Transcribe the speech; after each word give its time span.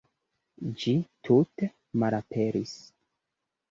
Ĝi 0.85 0.95
tute 1.29 1.71
malaperis. 2.01 2.77